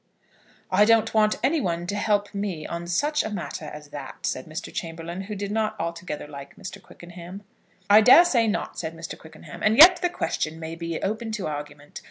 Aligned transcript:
"I 0.71 0.83
don't 0.83 1.13
want 1.13 1.37
anyone 1.43 1.85
to 1.85 1.95
help 1.95 2.33
me 2.33 2.65
on 2.65 2.87
such 2.87 3.23
a 3.23 3.29
matter 3.29 3.65
as 3.65 3.89
that," 3.89 4.25
said 4.25 4.47
Mr. 4.47 4.73
Chamberlaine, 4.73 5.21
who 5.25 5.35
did 5.35 5.51
not 5.51 5.79
altogether 5.79 6.27
like 6.27 6.55
Mr. 6.55 6.81
Quickenham. 6.81 7.43
"I 7.87 8.01
dare 8.01 8.25
say 8.25 8.47
not," 8.47 8.79
said 8.79 8.95
Mr. 8.95 9.15
Quickenham; 9.15 9.61
"and 9.61 9.77
yet 9.77 10.01
the 10.01 10.09
question 10.09 10.59
may 10.59 10.73
be 10.73 10.99
open 11.03 11.31
to 11.33 11.45
argument. 11.45 11.99